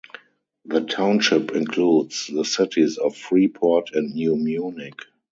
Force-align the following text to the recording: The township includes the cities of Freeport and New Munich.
The 0.65 0.81
township 0.81 1.51
includes 1.51 2.25
the 2.25 2.43
cities 2.43 2.97
of 2.97 3.15
Freeport 3.15 3.91
and 3.93 4.15
New 4.15 4.35
Munich. 4.35 4.99